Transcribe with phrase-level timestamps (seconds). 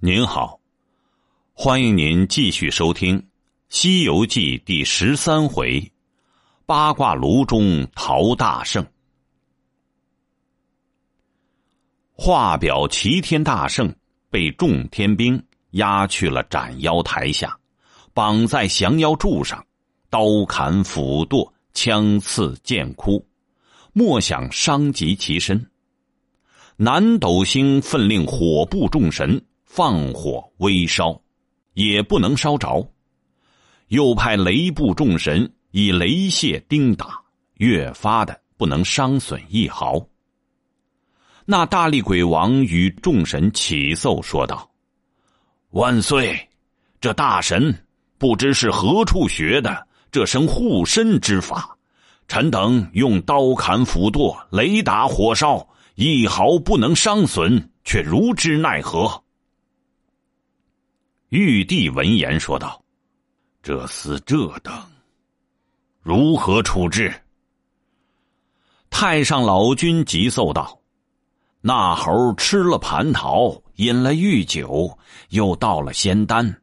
[0.00, 0.60] 您好，
[1.54, 3.18] 欢迎您继续收听
[3.68, 5.90] 《西游记》第十三回
[6.66, 8.86] “八卦炉中陶大圣”。
[12.14, 13.92] 画表齐天大圣
[14.30, 17.58] 被众天兵押去了斩妖台下，
[18.14, 19.66] 绑在降妖柱上，
[20.08, 23.26] 刀砍斧剁，枪刺剑哭，
[23.92, 25.68] 莫想伤及其身。
[26.76, 29.44] 南斗星奋令火部众神。
[29.68, 31.20] 放火微烧，
[31.74, 32.90] 也不能烧着。
[33.88, 37.20] 又派雷部众神以雷泄叮打，
[37.58, 40.02] 越发的不能伤损一毫。
[41.44, 44.68] 那大力鬼王与众神起奏说道
[45.70, 46.48] ：“万岁，
[46.98, 51.76] 这大神不知是何处学的这身护身之法，
[52.26, 59.22] 臣等用刀砍斧剁、雷打火烧，一毫不能伤损，却如之奈何？”
[61.30, 62.82] 玉帝闻言说道
[63.62, 64.72] ：“这厮这等，
[66.00, 67.12] 如何处置？”
[68.88, 70.80] 太上老君急奏道
[71.60, 76.62] ：“那猴吃了蟠桃，饮了御酒，又到了仙丹。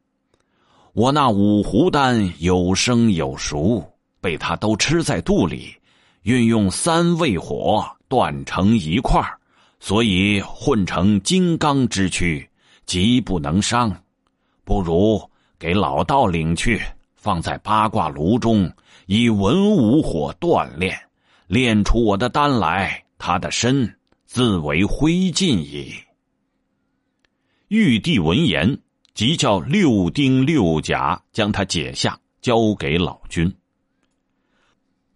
[0.94, 3.88] 我那五湖丹有生有熟，
[4.20, 5.76] 被他都吃在肚里，
[6.22, 9.22] 运用三味火断成一块
[9.78, 12.50] 所以混成金刚之躯，
[12.84, 13.96] 极不能伤。”
[14.66, 16.82] 不如给老道领去，
[17.14, 18.68] 放在八卦炉中，
[19.06, 20.98] 以文武火锻炼，
[21.46, 25.94] 炼出我的丹来，他的身自为灰烬矣。
[27.68, 28.76] 玉帝闻言，
[29.14, 33.54] 即叫六丁六甲将他解下，交给老君。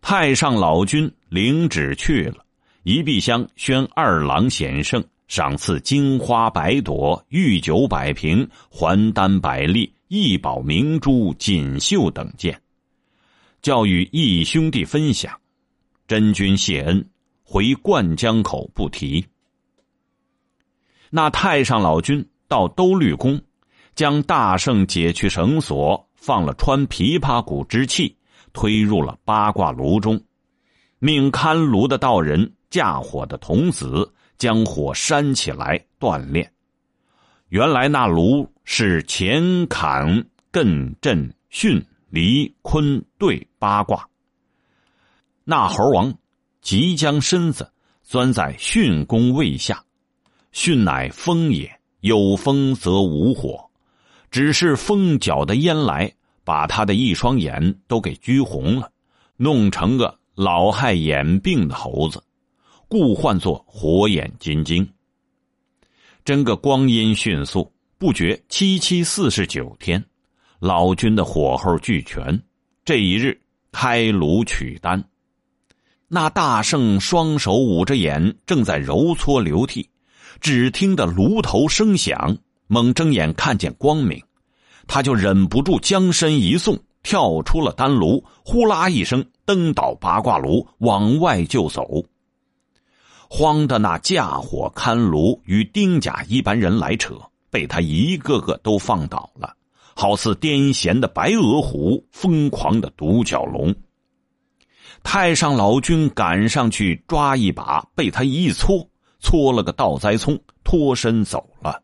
[0.00, 2.44] 太上老君领旨去了，
[2.84, 5.04] 一壁香宣二郎显圣。
[5.30, 12.60] 赏赐金花百朵、玉酒百瓶、还丹百粒、异宝明珠、锦绣等件，
[13.62, 15.32] 教与义兄弟分享。
[16.08, 17.08] 真君谢恩，
[17.44, 19.24] 回灌江口不提。
[21.10, 23.40] 那太上老君到兜率宫，
[23.94, 28.16] 将大圣解去绳索，放了穿琵琶骨之器，
[28.52, 30.20] 推入了八卦炉中，
[30.98, 34.12] 命看炉的道人架火的童子。
[34.40, 36.50] 将火扇起来锻炼。
[37.50, 44.08] 原来那炉是乾坎艮震巽离坤兑八卦。
[45.44, 46.14] 那猴王
[46.62, 47.70] 即将身子
[48.02, 49.84] 钻在巽宫位下，
[50.54, 51.70] 巽乃风也，
[52.00, 53.68] 有风则无火。
[54.30, 56.10] 只是风搅的烟来，
[56.44, 58.90] 把他的一双眼都给拘红了，
[59.36, 62.22] 弄成个老害眼病的猴子。
[62.90, 64.84] 故唤作火眼金睛。
[66.24, 70.04] 真个光阴迅速，不觉七七四十九天，
[70.58, 72.42] 老君的火候俱全。
[72.84, 73.40] 这一日
[73.70, 75.04] 开炉取丹，
[76.08, 79.88] 那大圣双手捂着眼，正在揉搓流涕。
[80.40, 82.36] 只听得炉头声响，
[82.66, 84.20] 猛睁眼看见光明，
[84.88, 92.04] 他就忍不住将身一送，跳出了丹炉，呼啦一声登倒八卦炉，往外就走。
[93.32, 97.14] 慌的那架火看炉与丁甲一般人来扯，
[97.48, 99.54] 被他一个个都放倒了，
[99.94, 103.72] 好似癫痫的白额虎，疯狂的独角龙。
[105.04, 108.84] 太上老君赶上去抓一把，被他一搓，
[109.20, 111.80] 搓了个倒栽葱，脱身走了。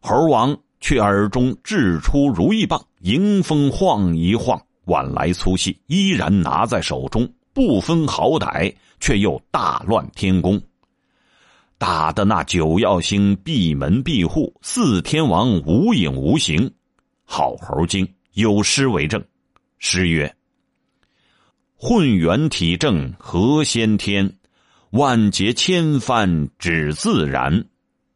[0.00, 7.26] 猴王却耳中掷出如意棒，迎风晃一晃，晚来粗细依然拿在手中。
[7.54, 10.60] 不分好歹，却又大乱天宫，
[11.78, 16.68] 打的那九曜星闭门闭户，四天王无影无形。
[17.24, 19.24] 好猴精有诗为证，
[19.78, 20.34] 诗曰
[21.78, 24.36] ：“混元体正何先天，
[24.90, 27.64] 万劫千帆只自然。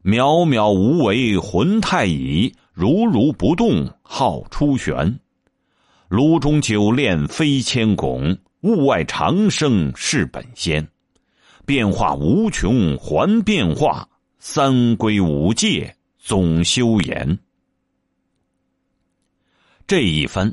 [0.02, 5.20] 渺渺无为魂太乙，如如不动号出玄。
[6.08, 10.88] 炉中九炼飞千拱。”物外长生是本仙，
[11.64, 14.08] 变化无穷还变化，
[14.40, 17.38] 三归五戒总修言。
[19.86, 20.52] 这一番，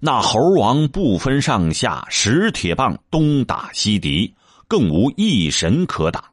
[0.00, 4.34] 那猴王不分上下，使铁棒东打西敌，
[4.66, 6.24] 更无一神可挡，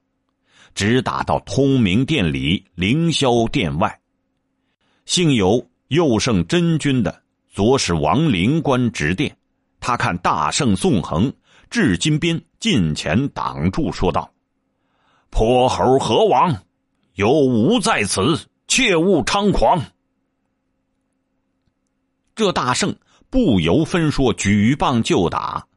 [0.74, 4.00] 直打到通明殿里凌霄殿外。
[5.06, 9.38] 幸有右圣真君的左使王灵官执殿。
[9.82, 11.34] 他看大圣纵横
[11.70, 14.32] 至金边近前挡住，说道
[15.32, 16.56] ：“泼猴何王，
[17.16, 19.82] 有吾在此，切勿猖狂！”
[22.36, 22.96] 这大圣
[23.30, 25.68] 不由分说，举棒就打。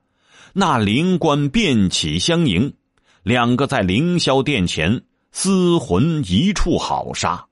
[0.53, 2.75] 那灵官便起相迎，
[3.23, 5.03] 两个在凌霄殿前
[5.33, 7.47] 厮魂一处好杀。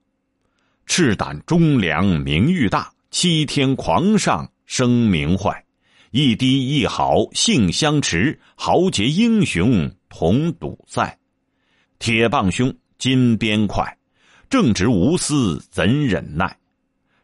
[0.84, 5.64] 赤胆忠良名誉大，欺天狂上声名坏。
[6.12, 11.18] 一低一好性相持，豪杰英雄同赌赛。
[11.98, 13.96] 铁棒凶，金鞭快，
[14.50, 16.54] 正直无私怎忍耐？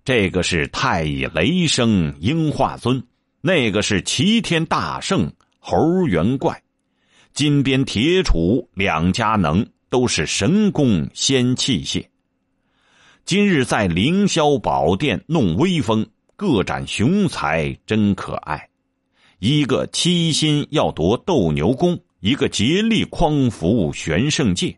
[0.07, 3.03] 这个是太乙雷声应化尊，
[3.43, 6.63] 那个是齐天大圣猴元怪。
[7.35, 12.07] 金鞭铁杵两家能，都是神功仙器械。
[13.27, 16.07] 今日在凌霄宝殿弄威风，
[16.37, 18.67] 各展雄才，真可爱。
[19.39, 24.77] 一个七心要夺斗牛宫，一个竭力匡扶玄圣界，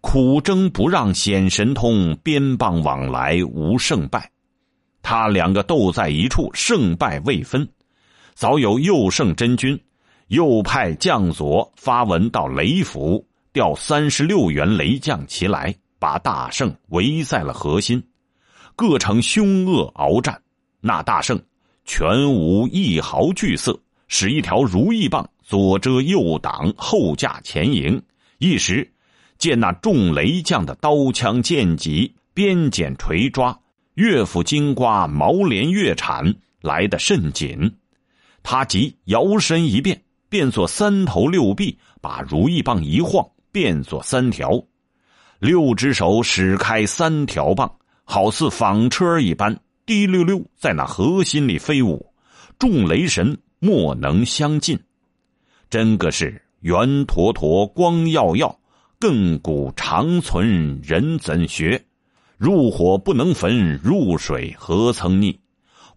[0.00, 4.30] 苦争不让显神通，鞭棒往来无胜败。
[5.02, 7.68] 他两个斗在一处，胜败未分。
[8.34, 9.78] 早有右圣真君，
[10.28, 13.22] 又派将佐发文到雷府，
[13.52, 18.02] 调三十六员雷将齐来，把大圣围在了核心，
[18.74, 20.40] 各呈凶恶鏖战。
[20.80, 21.38] 那大圣。
[21.84, 28.00] 全无一毫惧色，使一条如意棒左遮右挡，后架前迎。
[28.38, 28.90] 一时，
[29.38, 33.58] 见那众雷将的刀枪剑戟、鞭锏锤抓、
[33.94, 37.72] 乐斧金瓜、毛连月铲来得甚紧。
[38.42, 44.62] 他即摇身一变，变作三头六臂，把如意棒一晃，变作三条。
[45.38, 47.72] 六只手使开三条棒，
[48.04, 49.56] 好似纺车一般。
[49.84, 52.12] 滴溜溜在那核心里飞舞，
[52.58, 54.78] 众雷神莫能相近。
[55.68, 58.60] 真个是圆坨坨光耀耀，
[59.00, 61.84] 亘古长存人怎学？
[62.38, 65.38] 入火不能焚，入水何曾溺？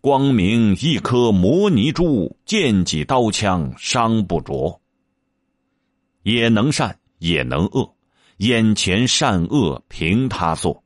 [0.02, 4.80] 光明一颗摩尼珠，剑戟刀枪伤不着。
[6.22, 7.96] 也能善也能恶，
[8.38, 10.84] 眼前善恶凭他做。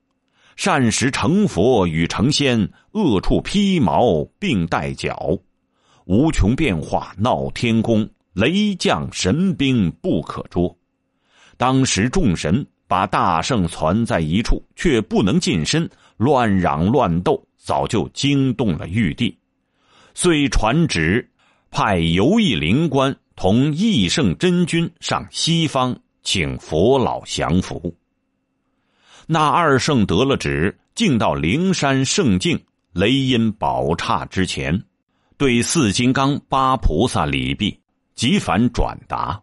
[0.59, 5.39] 善时成佛与成仙，恶处披毛并带角，
[6.03, 10.77] 无穷变化闹天宫，雷将神兵不可捉。
[11.55, 19.33] 当时众神把大圣攒在一处，却不能近身，乱嚷乱斗，早就惊动了玉帝，
[20.13, 21.25] 遂传旨
[21.71, 27.95] 派游艺灵官同义圣真君上西方，请佛老降服。
[29.31, 32.59] 那二圣得了旨，竟到灵山圣境
[32.93, 34.83] 雷音宝刹之前，
[35.37, 37.79] 对四金刚八菩萨礼毕，
[38.15, 39.39] 即凡转达。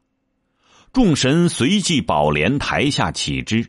[0.93, 3.65] 众神随即宝莲台下起之，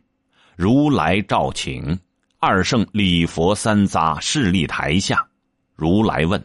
[0.55, 1.99] 如来召请
[2.39, 5.23] 二圣礼佛三匝，势立台下。
[5.75, 6.43] 如来问：“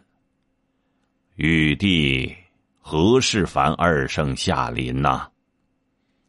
[1.37, 2.31] 玉帝
[2.79, 5.27] 何事烦二圣下临呐？”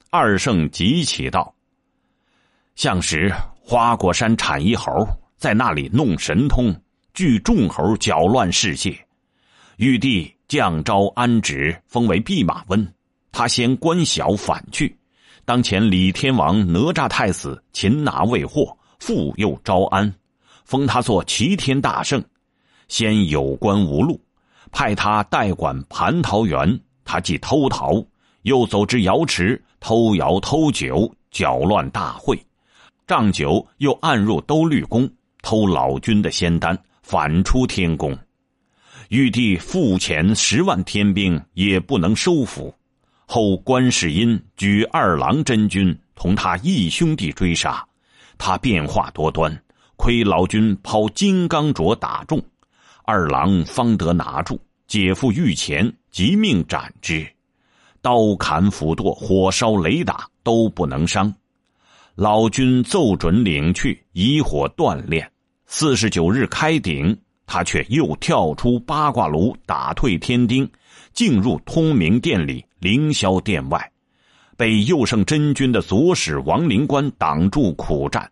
[0.09, 1.53] 二圣急起道。
[2.75, 4.91] 向时花果山产一猴，
[5.37, 6.75] 在那里弄神通，
[7.13, 8.97] 聚众猴搅乱世界。
[9.77, 12.93] 玉帝降诏安旨，封为弼马温。
[13.31, 14.95] 他先官小反去。
[15.45, 20.13] 当前李天王哪吒太子擒拿未获，复又招安，
[20.63, 22.23] 封他做齐天大圣。
[22.87, 24.19] 先有官无禄，
[24.71, 26.79] 派他代管蟠桃园。
[27.05, 28.03] 他既偷桃，
[28.43, 32.39] 又走至瑶池偷瑶偷酒，搅乱大会。
[33.05, 35.09] 仗酒又暗入兜率宫
[35.41, 38.17] 偷老君的仙丹，反出天宫。
[39.09, 42.73] 玉帝付遣十万天兵也不能收服。
[43.25, 47.85] 后观世音举二郎真君同他义兄弟追杀，
[48.37, 49.63] 他变化多端，
[49.97, 52.41] 亏老君抛金刚镯打中，
[53.05, 57.27] 二郎方得拿住，解赴御前，即命斩之。
[58.01, 61.33] 刀砍斧剁，火烧雷打，都不能伤。
[62.15, 65.27] 老君奏准领去，以火锻炼。
[65.65, 70.69] 四十九日开鼎，他却又跳出八卦炉，打退天丁，
[71.11, 73.91] 进入通明殿里凌霄殿外，
[74.55, 78.31] 被右圣真君的左使王灵官挡住苦战，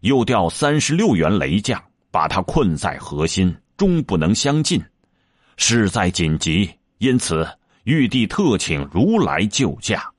[0.00, 4.82] 又调三十六员雷将，把他困在核心，终不能相进。
[5.56, 7.48] 事在紧急，因此
[7.84, 10.10] 玉帝特请如来救驾。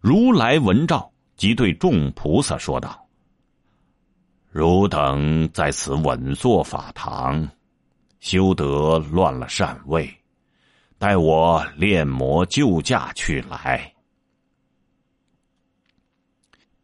[0.00, 1.11] 如来闻诏。
[1.42, 3.04] 即对众菩萨说道
[4.48, 7.48] ：“汝等在此稳坐法堂，
[8.20, 10.08] 修得乱了禅位，
[10.98, 13.92] 待我炼魔救驾去来。”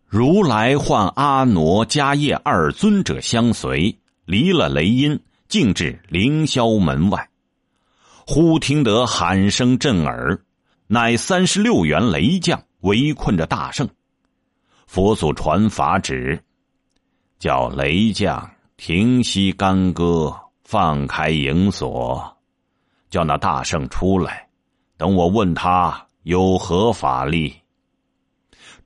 [0.04, 7.30] 如来唤阿傩、迦叶二尊者相随，离了雷音，径至凌霄门外。
[8.26, 10.42] 忽听得喊声震耳，
[10.88, 13.88] 乃三十六员雷将围困着大圣。
[14.88, 16.42] 佛祖传法旨，
[17.38, 22.38] 叫雷将停息干戈，放开营锁，
[23.10, 24.48] 叫那大圣出来。
[24.96, 27.54] 等我问他有何法力。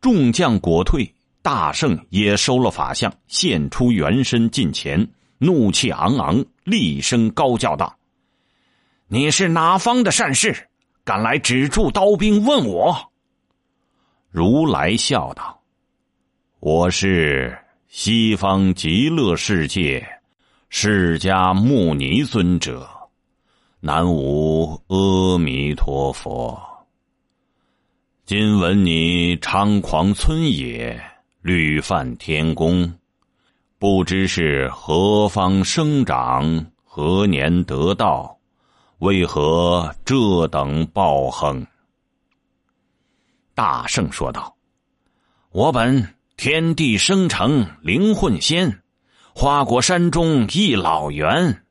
[0.00, 7.96] 众将果退，大圣也收了法相，现出原身近前，怒气昂昂，厉声高叫道。
[9.06, 10.68] 你是哪方的善士，
[11.04, 12.44] 敢来止住刀兵？
[12.44, 13.12] 问我。
[14.30, 15.61] 如来笑道
[16.64, 20.06] ：“我是西方极乐世界
[20.68, 22.88] 释迦牟尼尊者，
[23.80, 26.56] 南无阿弥陀佛。
[28.24, 31.02] 今闻你猖狂村野，
[31.40, 32.94] 屡犯天宫，
[33.80, 38.38] 不知是何方生长，何年得道？”
[39.02, 41.66] 为何这等暴横？
[43.52, 44.54] 大圣说道
[45.50, 48.80] ：“我本天地生成灵混仙，
[49.34, 51.62] 花果山中一老猿，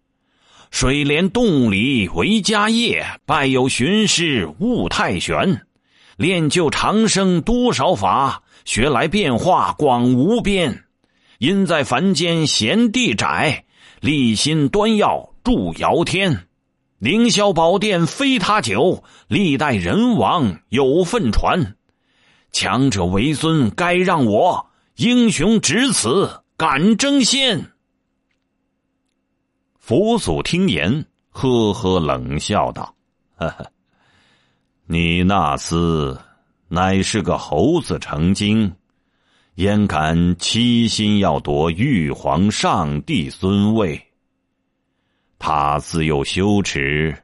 [0.70, 5.62] 水帘洞里为家业，拜有寻师悟太玄，
[6.16, 10.84] 练就长生多少法，学来变化广无边。
[11.40, 13.66] 因在凡间闲地窄，
[14.00, 16.48] 立心端要助尧天。”
[17.00, 21.76] 凌霄宝殿非他久，历代人王有份传。
[22.52, 27.72] 强者为尊，该让我英雄只此敢争先。
[29.78, 32.96] 佛祖听言，呵呵冷笑道
[33.36, 33.72] ：“呵呵，
[34.86, 36.18] 你那厮
[36.68, 38.74] 乃是个猴子成精，
[39.56, 44.02] 焉敢欺心要夺玉皇上帝尊位？”
[45.40, 47.18] 他自幼修持，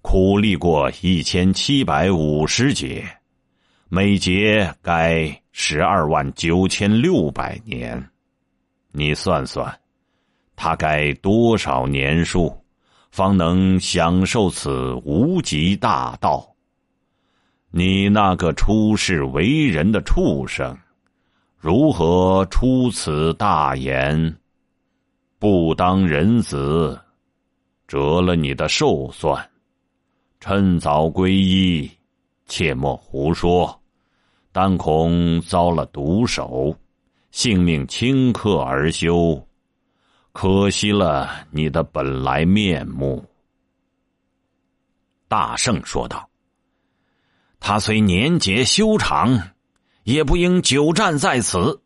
[0.00, 3.04] 苦历过一千七百五十劫，
[3.88, 8.04] 每劫该十二万九千六百年。
[8.90, 9.78] 你算算，
[10.56, 12.52] 他该多少年数，
[13.12, 16.44] 方能享受此无极大道？
[17.70, 20.76] 你那个出世为人的畜生，
[21.56, 24.36] 如何出此大言？
[25.38, 27.00] 不当人子！
[27.86, 29.48] 折了你的寿算，
[30.40, 31.88] 趁早皈依，
[32.46, 33.80] 切莫胡说，
[34.52, 36.74] 但恐遭了毒手，
[37.30, 39.46] 性命顷刻而休，
[40.32, 43.24] 可惜了你的本来面目。
[45.28, 46.28] 大圣说道
[47.58, 49.50] ：“他虽年节修长，
[50.04, 51.82] 也不应久战在此。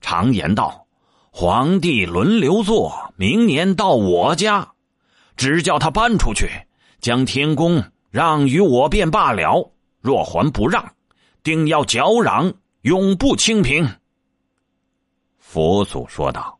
[0.00, 0.86] 常言道，
[1.30, 4.68] 皇帝轮流坐，明年到我家。”
[5.34, 6.46] 只叫他搬出去，
[7.00, 9.71] 将天宫让与我便罢了。
[10.02, 10.94] 若还不让，
[11.42, 13.88] 定要搅嚷，永不清平。
[15.38, 16.58] 佛祖说道：“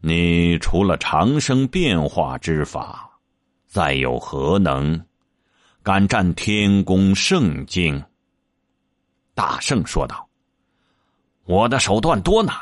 [0.00, 3.10] 你除了长生变化之法，
[3.66, 5.04] 再有何能
[5.82, 8.02] 敢占天宫圣境？”
[9.34, 10.28] 大圣说道
[11.44, 12.52] ：“我的手段多呢，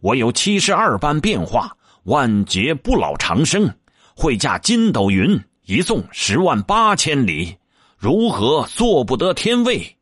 [0.00, 3.70] 我有七十二般变化，万劫不老长生。”
[4.20, 7.56] 会驾筋斗云，一纵十万八千里，
[8.00, 9.96] 如何做不得天位？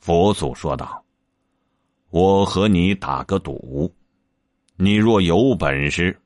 [0.00, 1.04] 佛祖说道
[2.10, 3.88] ：“我和你打个赌，
[4.74, 6.20] 你若有本事，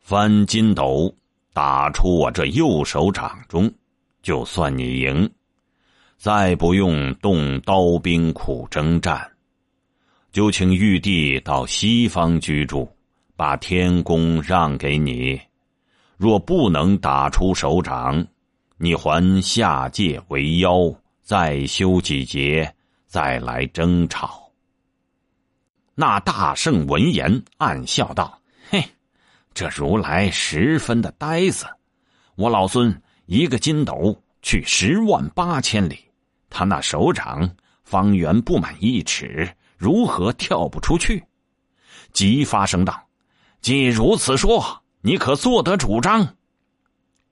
[0.00, 1.14] 翻筋斗
[1.52, 3.72] 打出我这右手掌中，
[4.20, 5.30] 就算你赢，
[6.18, 9.30] 再不用动刀兵苦征战，
[10.32, 12.88] 就请玉帝到西方居住，
[13.36, 15.40] 把天宫让给你。”
[16.18, 18.26] 若不能打出手掌，
[18.78, 20.92] 你还下界为妖，
[21.22, 22.74] 再修几劫，
[23.06, 24.50] 再来争吵。
[25.94, 28.40] 那大圣闻言暗笑道
[28.70, 28.84] ：“嘿，
[29.54, 31.66] 这如来十分的呆子。
[32.34, 35.98] 我老孙一个筋斗去十万八千里，
[36.50, 37.50] 他那手掌
[37.82, 41.24] 方圆不满一尺，如何跳不出去？”
[42.12, 43.08] 即发声道
[43.60, 46.34] ：“既如此说。”你可做得主张？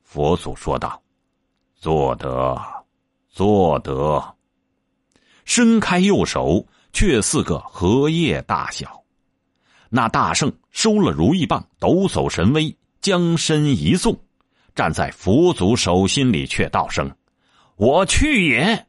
[0.04, 1.02] 佛祖说道
[1.84, 2.58] ：“做得，
[3.28, 4.34] 做得。”
[5.44, 9.02] 伸开右手，却似个荷叶大小。
[9.90, 14.18] 那大圣收了如意棒，抖擞神威，将身一纵，
[14.74, 17.14] 站在佛祖手心里，却道声
[17.76, 18.86] ：“我去也。”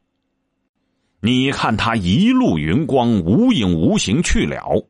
[1.20, 4.88] 你看他一路云光，无影无形去了。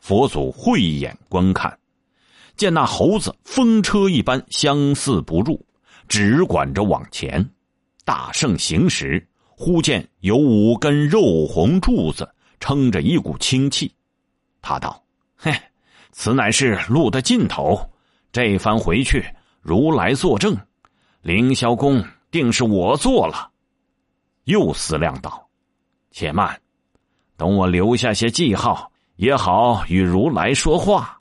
[0.00, 1.78] 佛祖慧眼观看，
[2.56, 5.62] 见那猴子风车一般相似不入，
[6.08, 7.48] 只管着往前。
[8.04, 12.28] 大圣行时，忽见有五根肉红柱子
[12.58, 13.92] 撑着一股清气。
[14.60, 15.02] 他道
[15.36, 15.52] ：“嘿，
[16.10, 17.80] 此乃是路的尽头。
[18.32, 19.24] 这番回去，
[19.60, 20.56] 如来作证，
[21.20, 23.50] 凌霄宫定是我做了。”
[24.44, 25.48] 又思量道
[26.10, 26.60] ：“且慢，
[27.36, 31.20] 等我留下些记号，也好与如来说话。”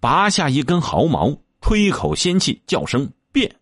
[0.00, 3.56] 拔下一根毫毛，吹口仙气，叫声“变”，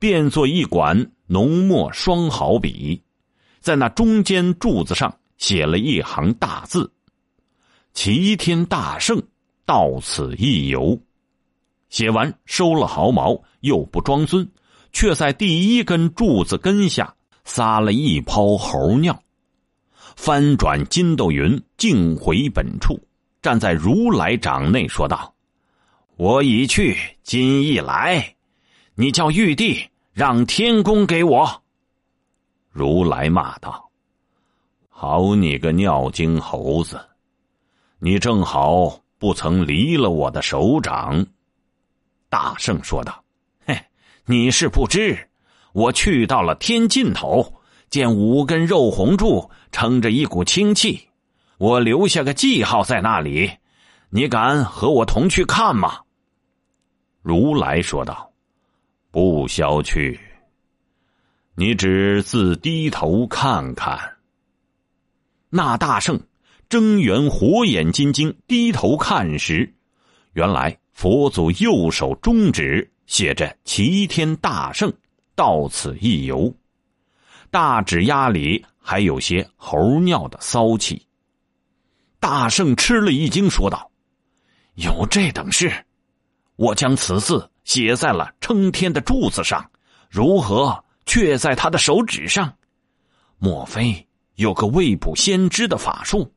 [0.00, 3.00] 变作一管浓墨双毫笔，
[3.60, 6.90] 在那中间柱子上写了一行大字
[7.94, 9.22] ：“齐天大圣
[9.64, 10.98] 到此一游。”
[11.90, 14.50] 写完，收了毫毛，又不装孙，
[14.92, 17.14] 却在第一根柱子根下。
[17.46, 19.22] 撒了一泡猴尿，
[20.16, 22.98] 翻转筋斗云，径回本处，
[23.42, 25.34] 站在如来掌内，说道
[26.16, 28.33] ：“我已去，今亦来。
[28.94, 31.62] 你叫玉帝让天宫给我。”
[32.70, 33.90] 如来骂道
[34.88, 37.00] ：“好你个尿精猴子！
[37.98, 41.26] 你正好不曾离了我的手掌。”
[42.28, 43.24] 大圣说道
[43.66, 43.78] ：“嘿，
[44.26, 45.28] 你是不知。”
[45.74, 47.60] 我去到了天尽头，
[47.90, 51.08] 见五根肉红柱撑着一股清气，
[51.58, 53.50] 我留下个记号在那里，
[54.10, 56.02] 你敢和我同去看吗？
[57.22, 58.30] 如来说道
[59.14, 60.18] ：“不消去，
[61.54, 64.16] 你只自低头看看。”
[65.50, 66.20] 那大圣
[66.68, 69.72] 睁圆火眼金睛低头看时，
[70.32, 74.92] 原来佛祖右手中指写着“齐天大圣”。
[75.36, 76.52] 到此一游，
[77.52, 81.06] 大指丫里还有些猴尿的骚气。
[82.18, 83.92] 大圣吃了一惊，说道
[84.74, 85.72] ：“有这等事？
[86.56, 89.70] 我将此字写在了撑天的柱子上，
[90.08, 92.54] 如何却在他的手指上？
[93.38, 96.32] 莫非有个未卜先知的法术？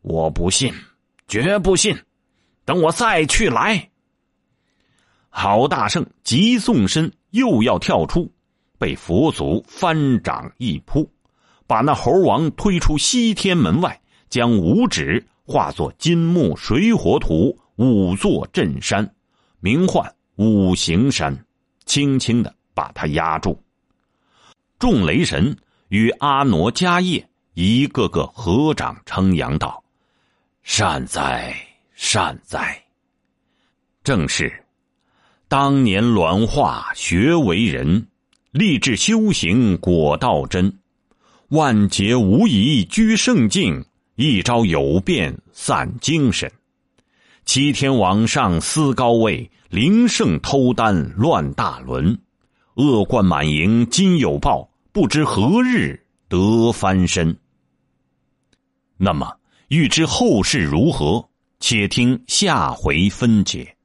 [0.00, 0.72] 我不信，
[1.26, 1.96] 绝不信！
[2.64, 3.90] 等我再去来。”
[5.30, 7.12] 郝，大圣急纵身。
[7.32, 8.32] 又要跳出，
[8.78, 11.12] 被佛祖翻掌一扑，
[11.66, 19.14] 把那猴王推出西天门外，将五指化作金木水火土五座镇山，
[19.60, 21.36] 名唤五行山，
[21.84, 23.60] 轻轻的把他压住。
[24.78, 25.56] 众雷神
[25.88, 29.82] 与阿傩迦叶一个个合掌称扬道
[30.62, 31.52] ：“善哉，
[31.96, 32.80] 善哉！”
[34.04, 34.64] 正是。
[35.48, 38.06] 当年卵化学为人，
[38.52, 40.78] 立志修行果道真。
[41.48, 46.48] 万劫无疑居圣境，一朝有变散精神。
[47.48, 52.18] 齐天王上思高位，灵圣偷丹乱大伦。
[52.74, 57.34] 恶贯满盈今有报，不知何日得翻身。
[58.98, 59.34] 那么
[59.68, 61.26] 欲知后事如何，
[61.58, 63.77] 且听下回分解。